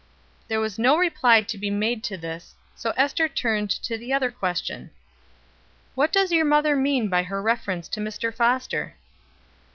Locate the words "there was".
0.47-0.79